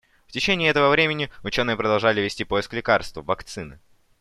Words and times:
В 0.25 0.31
течение 0.31 0.71
этого 0.71 0.89
времени 0.89 1.29
ученые 1.43 1.77
продолжали 1.77 2.21
вести 2.21 2.43
поиск 2.43 2.73
лекарства, 2.73 3.21
вакцины. 3.21 3.79